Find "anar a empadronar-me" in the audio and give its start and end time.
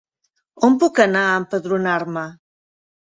1.05-2.25